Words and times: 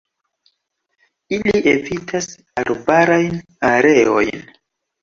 Ili 1.37 1.53
evitas 1.75 2.29
arbarajn 2.65 3.41
areojn. 3.73 4.47